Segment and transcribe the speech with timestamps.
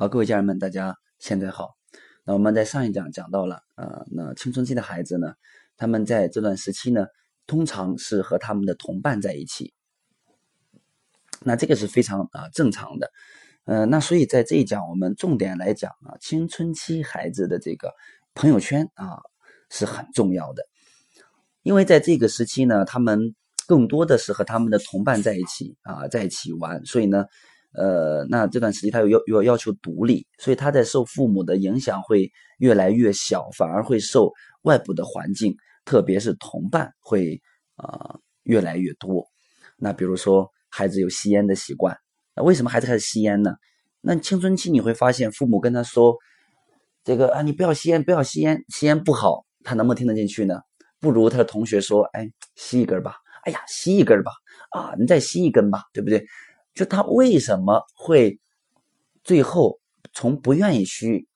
[0.00, 1.74] 好，各位家人们，大家现在好。
[2.24, 5.34] 那我们在上一讲讲到了，呃，那青春期的孩子呢，
[5.76, 7.08] 他们在这段时期呢，
[7.48, 9.74] 通常是和他们的同伴在一起。
[11.40, 13.10] 那这个是非常啊正常的，
[13.64, 17.92] 呃，那所以在这一讲，我们重点来讲啊，青春期孩子的这个
[18.34, 19.18] 朋友圈啊
[19.68, 20.62] 是很重要的，
[21.62, 23.34] 因为在这个时期呢，他们
[23.66, 27.24] 更多的是和他们的同伴在一起啊，在一起玩，所以呢。
[27.74, 34.32] 呃，那这段时期他又要要要求独立，所以他在受父母的影响会越来越小，反而会受
[34.62, 35.54] 外部的环境，
[35.84, 37.40] 特别是同伴会
[37.76, 39.26] 啊越来越多。
[39.76, 41.96] 那比如说孩子有吸烟的习惯，
[42.34, 43.54] 那为什么孩子开始吸烟呢？
[44.00, 46.16] 那青春期你会发现父母跟他说
[47.04, 50.60] 这个啊，你不要吸烟，不要吸烟，吸烟不好，他能不能听得进去呢？
[51.00, 54.32] 不如他的同学说，哎，吸一根吧，哎呀，吸一根吧，
[54.70, 56.26] 啊，你再吸一根吧，对不对？
[56.78, 58.38] 就他为什么会
[59.24, 59.80] 最后
[60.12, 61.26] 从不愿意去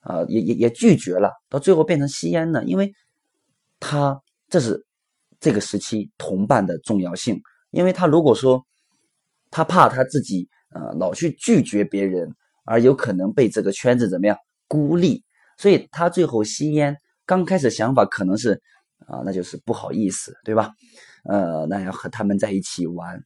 [0.00, 2.62] 啊，也也也拒绝了，到最后变成吸烟呢？
[2.64, 2.92] 因为
[3.78, 4.84] 他这是
[5.40, 7.40] 这个时期同伴的重要性。
[7.70, 8.62] 因为他如果说
[9.50, 12.30] 他怕他自己呃老去拒绝别人，
[12.66, 14.36] 而有可能被这个圈子怎么样
[14.68, 15.24] 孤立，
[15.56, 18.60] 所以他最后吸烟刚开始想法可能是
[19.06, 20.70] 啊，那就是不好意思，对吧？
[21.24, 23.18] 呃，那要和他们在一起玩，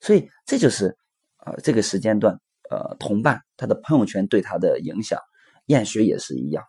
[0.00, 0.96] 所以这就是。
[1.44, 2.38] 呃，这个时间段，
[2.70, 5.18] 呃，同伴他的朋友圈对他的影响，
[5.66, 6.64] 厌学也是一样。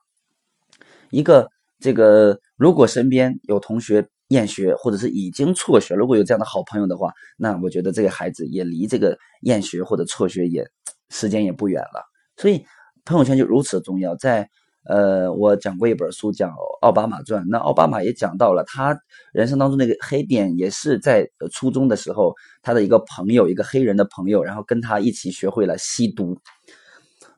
[1.10, 10.66] 一个这个，如果身边有同学厌学，或者是已经辍学，如果有这样的好朋友的话，那我觉得这个孩子也离这个厌学或者辍学也
[11.10, 12.04] 时间也不远了。
[12.38, 12.66] 所以
[13.06, 14.50] 朋友圈就如此重要，在。
[14.84, 16.48] 呃，我讲过一本书叫
[16.82, 18.98] 《奥巴马传》，那奥巴马也讲到了他
[19.32, 26.36] 人生当中那个黑点，也是在初中的时候，他的一个朋友，一个黑人的朋友，然后跟他一起学会了吸毒，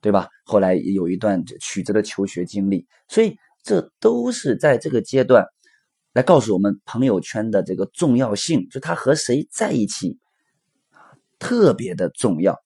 [0.02, 0.30] 对吧？
[0.45, 5.45] 后来有一段曲折的求学经历，所以这都是在这个阶段
[6.13, 10.18] 来告诉我们朋友圈的这个重要性，就他和谁在一起
[11.39, 12.57] 特别的重要。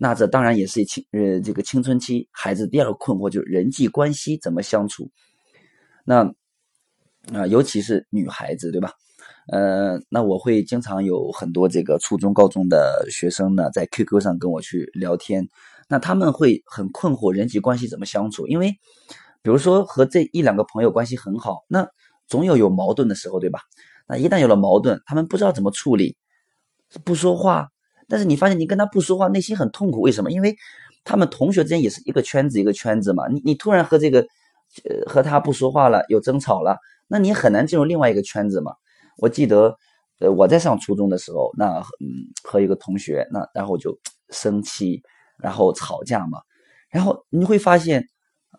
[0.00, 5.10] 那这当然也是青呃这个青春期孩子第二个困惑，就是人际关系怎么相处。
[6.04, 6.24] 那
[7.34, 8.92] 啊，尤其是女孩子，对吧？
[9.48, 15.46] 呃，那我会经常有很多这个初中、高中的学生呢，在 QQ 上跟我去聊天。
[15.88, 18.70] 那他们会很困惑人际关系怎么相处，因为
[19.42, 21.88] 比如说和这一两个朋友关系很好，那
[22.26, 23.60] 总有有矛盾的时候，对吧？
[24.06, 26.16] 那一旦有了矛盾，他们不知道怎么处理，
[27.04, 27.68] 不说话。
[28.08, 30.30] 但是你发现你跟他不说话，内心很痛苦，为什么？
[30.32, 30.56] 因为
[31.04, 33.28] 他们同学之间也是一个圈子一个圈子嘛。
[33.28, 34.20] 你你突然和这个，
[34.84, 38.72] 呃，和他不说话了，有争吵了，那你很难进入另外一个圈子嘛。
[39.18, 39.76] 我记得，
[40.20, 42.06] 呃，我在上初中的时候，那嗯，
[42.42, 43.98] 和一个同学，那然后就
[44.30, 45.02] 生气，
[45.38, 46.40] 然后吵架嘛，
[46.90, 48.04] 然后你会发现，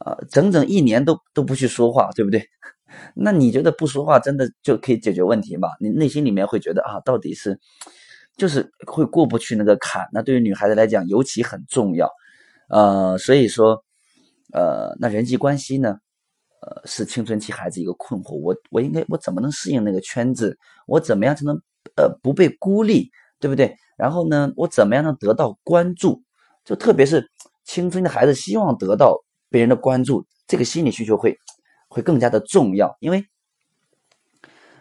[0.06, 2.44] 呃，整整一年都都不去说话，对不对？
[3.16, 5.70] 那你觉得不说话真的就可以解决问题吗？
[5.80, 7.60] 你内心里面会觉得啊，到底是？
[8.40, 12.10] 就是会过不去那个坎，那对于女孩子来讲尤其很重要，
[12.70, 13.84] 呃，所以说，
[14.54, 16.00] 呃，那人际关系呢，
[16.62, 18.36] 呃，是青春期孩子一个困惑。
[18.36, 20.58] 我我应该我怎么能适应那个圈子？
[20.88, 21.54] 我怎么样才能
[21.98, 23.12] 呃不被孤立，
[23.42, 23.76] 对不对？
[23.98, 26.24] 然后呢，我怎么样能得到关注？
[26.64, 27.30] 就特别是
[27.66, 31.38] 青春的孩子希望得到别人的关注，这个心理需求会
[31.90, 33.26] 会更加的重要，因为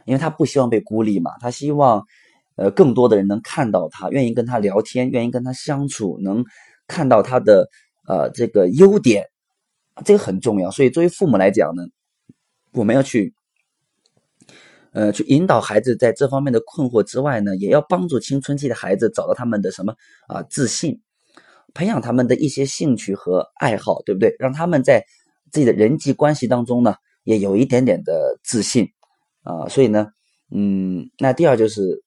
[0.05, 2.07] 因为他不希望被孤立嘛，他希望。
[2.59, 6.45] 呃，更多的人能看到他，愿意跟他聊天，愿意跟他相处，能
[6.89, 7.69] 看到他的
[8.09, 9.25] 呃这个优点，
[10.05, 10.69] 这个很重要。
[10.69, 11.85] 所以作为父母来讲呢，
[12.73, 13.33] 我们要去
[14.91, 19.95] 呃去引导孩子在这方面的困惑之外呢，也要帮助青春期的孩子找到他们的什么
[20.27, 21.01] 啊自信，
[21.75, 24.35] 培养他们的一些兴趣和爱好，对不对？
[24.41, 25.05] 让他们在
[25.53, 28.89] 自己的人际关系当中呢，也有一点点的自信
[29.45, 29.69] 啊。
[29.69, 30.09] 所以呢，
[30.51, 32.03] 嗯，那第二就是。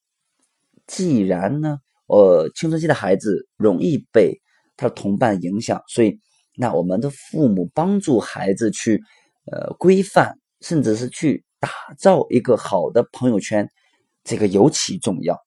[0.92, 4.38] 既然呢，呃，青春期的孩子容易被
[4.76, 6.20] 他的同伴影响，所以
[6.58, 9.00] 那我们的父母帮助孩子去，
[9.50, 13.70] 呃，规范，甚至是去打造一个好的朋友圈，
[14.26, 15.38] 这个尤其重要。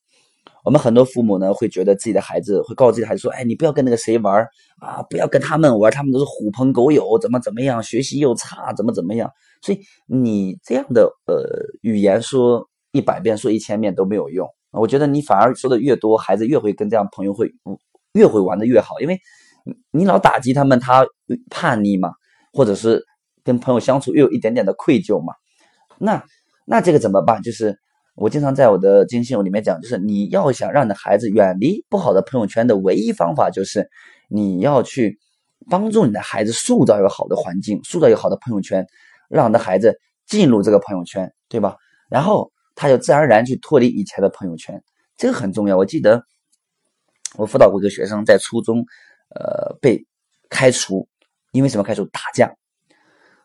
[0.65, 4.43] 我们很多父母呢，会觉得自己的孩子会告诉自己的孩子说：“哎，你不要跟那个谁玩
[4.81, 9.31] 啊，不要跟他们玩，他们都是狐朋狗友，怎么怎么样，学习又差，怎么怎么样。”
[9.61, 11.45] 所以你这样的呃
[11.83, 14.49] 语言说一百遍，说一千遍都没有用。
[14.75, 17.50] 我觉得你反而说的越多，孩子越会跟这样朋友会
[18.12, 19.19] 越会玩的越好，因为
[19.91, 21.06] 你老打击他们，他
[21.50, 22.12] 叛逆嘛，
[22.53, 23.03] 或者是
[23.43, 25.32] 跟朋友相处又有一点点的愧疚嘛。
[25.99, 26.23] 那
[26.67, 27.41] 那这个怎么办？
[27.43, 27.79] 就是
[28.17, 33.88] 我经常在我的精信里面讲，就是你要想让你的孩子远离不好的朋友圈的唯一方法，就是
[34.29, 35.19] 你要去
[35.70, 38.87] 帮助你的孩子塑造一个好的环境，塑造一个好的朋友圈，
[39.29, 41.77] 让你的孩子进入这个朋友圈，对吧？
[42.11, 44.82] 然后他就自然而然去脱离以前的朋友圈，
[45.17, 45.76] 这个很重要。
[45.76, 46.23] 我记得
[47.37, 48.85] 我辅导过一个学生，在初中，
[49.35, 50.05] 呃，被
[50.49, 51.09] 开除，
[51.53, 52.05] 因为什么开除？
[52.06, 52.53] 打架。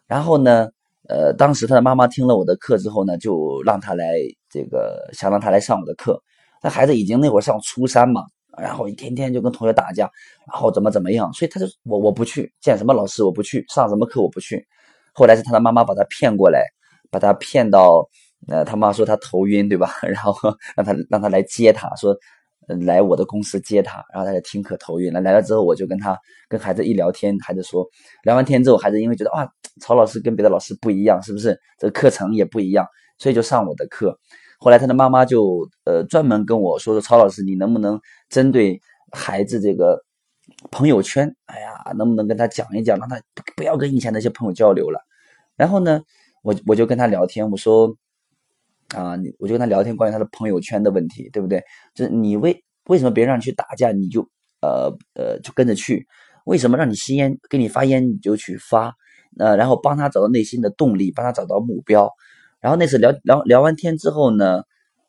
[0.07, 0.69] 然后呢，
[1.07, 4.15] 呃，当时他的妈妈听了我的课之后呢，就让他来
[4.49, 6.21] 这个，想让他来上我的课。
[6.61, 8.23] 那孩子已经那会上初三嘛。
[8.57, 10.09] 然后一天天就跟同学打架，
[10.51, 14.67] 然后怎么怎么样，所以他就我我不去见什么老师，我不去上什么课，我不去。
[15.13, 16.65] 后来是他的妈妈把他骗过来，
[17.09, 18.09] 把他骗到，
[18.49, 19.91] 呃，他妈说他头晕，对吧？
[20.01, 20.33] 然后
[20.75, 22.15] 让他让他来接他，说
[22.85, 25.21] 来我的公司接他，然后他就听课头晕了。
[25.21, 26.17] 来了之后，我就跟他
[26.47, 27.85] 跟孩子一聊天，孩子说
[28.23, 29.47] 聊完天之后，孩子因为觉得啊，
[29.81, 31.59] 曹老师跟别的老师不一样，是不是？
[31.77, 32.85] 这课程也不一样，
[33.17, 34.17] 所以就上我的课。
[34.59, 37.99] 后来他的妈妈就呃专门跟我说说曹老师，你能不能
[38.29, 38.79] 针对
[39.11, 39.97] 孩子这个
[40.69, 43.21] 朋友圈，哎呀，能不能跟他讲一讲，让他
[43.55, 44.99] 不要跟以前那些朋友交流了。
[45.55, 46.01] 然后呢，
[46.43, 47.95] 我我就跟他聊天，我说
[48.95, 51.63] 啊，你我就跟他聊天关于他的朋友圈的问题，对不对？
[51.93, 54.21] 就是你为为什么别人让你去打架，你就
[54.61, 56.07] 呃呃就跟着去？
[56.45, 58.93] 为什么让你吸烟给你发烟你就去发？
[59.37, 62.11] 呃，然后帮他找到内心的动力，帮他找到目标。
[62.59, 64.63] 然后那次聊聊聊完天之后呢，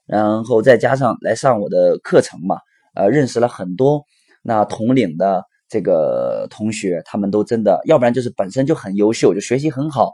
[0.07, 2.57] 然后再加上来上我的课程嘛，
[2.95, 4.05] 呃，认识了很多
[4.43, 10.13] 那同龄的这个同学，他们都真的，要不然就是本身就很优秀，就学习很好，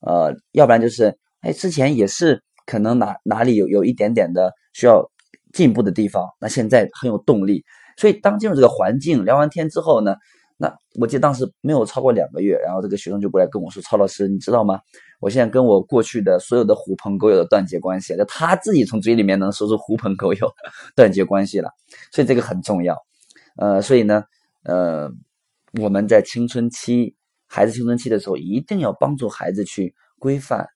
[0.00, 5.10] 呃，要不然就是哎之前也是可能哪哪里有有一点点的需要
[5.52, 7.64] 进步的地方，那现在很有动力，
[7.96, 10.16] 所以当进入这个环境，聊完天之后呢。
[10.56, 14.78] 那我记得当时没有超过两个月，然后这个学生就过来跟我说：“曹老师，你知道吗？
[15.18, 20.48] 我现在跟我过去的所有的狐朋狗友的断绝关系，就他自己从嘴里面能说出狐朋狗友
[20.94, 21.70] 断绝关系了。
[22.12, 22.96] 所以这个很重要。
[23.56, 24.22] 呃，所以呢，
[24.62, 25.10] 呃，
[25.82, 27.16] 我们在青春期，
[27.48, 30.68] 孩子青春期的时候，一定要帮助孩子去规范，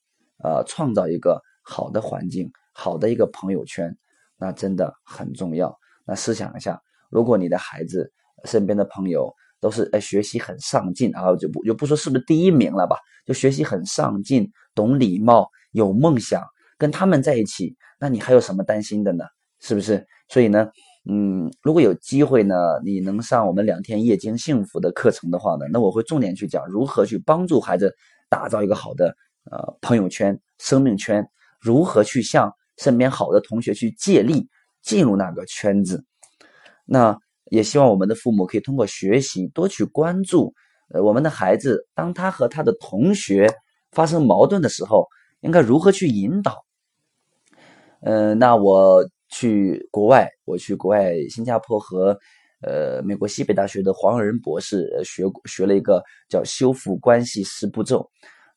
[0.43, 3.95] 呃，创造一个好的环境，好的一个朋友圈，
[4.39, 5.77] 那真的很重要。
[6.07, 6.81] 那试想一下，
[7.11, 8.11] 如果你的孩子
[8.45, 9.31] 身边的朋友，
[9.61, 16.43] 都是哎，学习很上进啊，就不就不说是不是第一名了吧，就学习很上进，懂礼貌，有梦想，
[16.79, 19.25] 跟他们在一起，那你还有什么担心的呢？
[19.61, 20.07] 是不是？
[20.29, 20.71] 所以呢，
[21.11, 22.55] 嗯，如果有机会呢，
[22.85, 27.95] 你能上我们两天夜间幸福的课程的话呢，那我会重点去讲如何去帮助孩子
[28.31, 29.15] 打造一个好的
[29.51, 31.29] 呃朋友圈、生命圈，
[31.61, 34.49] 如何去向身边好的同学去借力，
[34.83, 36.05] 进入那个圈子，
[36.85, 37.19] 那。
[37.51, 40.53] 也希望我们的父母可以通过学习多去关注，
[40.91, 43.51] 呃，我们的孩子，当他和他的同学
[43.91, 45.07] 发生矛盾的时候，
[45.41, 46.63] 应该如何去引导？
[48.03, 52.15] 嗯，那我去国外，我去国外新加坡和
[52.61, 58.07] 呃美国西北大学的黄仁博士学学了一个叫修复关系十步骤。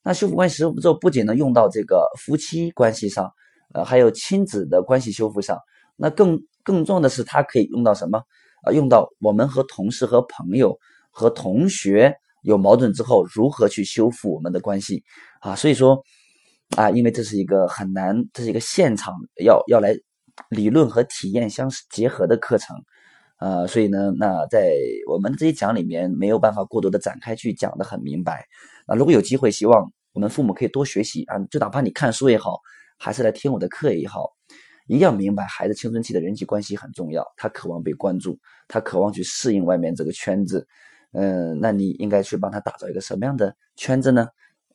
[0.03, 3.31] 那修复关系十步骤不仅能用到这个夫妻关系上，
[3.73, 5.57] 呃，还有亲子的关系修复上。
[5.95, 8.21] 那更更重要的是，它可以用到什么？
[8.63, 10.77] 啊，用到我们和同事、和朋友、
[11.11, 15.03] 和同学有矛盾之后，如何去修复我们的关系
[15.39, 15.55] 啊？
[15.55, 16.03] 所以说，
[16.75, 19.13] 啊，因为这是一个很难，这是一个现场
[19.43, 19.95] 要要来
[20.49, 22.75] 理论和体验相结合的课程，
[23.41, 24.71] 呃，所以呢，那在
[25.09, 28.45] 我们这一讲里面没有办法过多的展开去讲的很明白。
[28.85, 32.59] 啊，如果有机会，希望我们父母可以多学习啊，就哪怕你看书也好，
[32.99, 34.29] 还是来听我的课也好。
[34.85, 40.67] 一定要明白，孩子青春期的人际关系很重要，他渴望被关注，他渴望去适应外面这个圈子。
[41.13, 44.27] 嗯，那你应该去帮他打造一个什么样的圈子呢？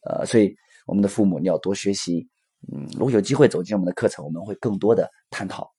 [0.03, 0.57] 呃，所以
[0.87, 2.27] 我们的父母你要多学习。
[2.73, 5.71] 嗯，如果有机会走进我们的课程，我们会更多的探讨。